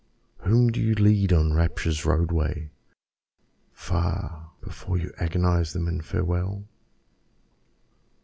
[0.39, 2.71] Whom do you lead on Rapture's roadway,
[3.71, 6.65] far, Before you agonise them in farewell?